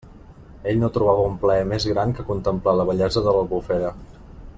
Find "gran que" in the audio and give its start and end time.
1.91-2.25